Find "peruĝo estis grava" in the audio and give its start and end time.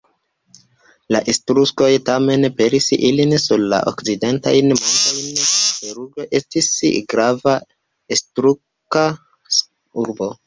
5.83-7.55